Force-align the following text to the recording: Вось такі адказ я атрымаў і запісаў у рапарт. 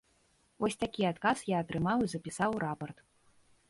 Вось 0.65 0.77
такі 0.85 1.03
адказ 1.11 1.45
я 1.53 1.61
атрымаў 1.67 1.97
і 2.07 2.11
запісаў 2.17 2.49
у 2.61 2.67
рапарт. 2.69 2.97